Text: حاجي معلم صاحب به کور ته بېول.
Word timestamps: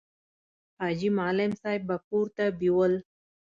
حاجي 0.79 1.09
معلم 1.17 1.51
صاحب 1.61 1.81
به 1.87 1.95
کور 2.07 2.25
ته 2.35 2.45
بېول. 2.59 2.93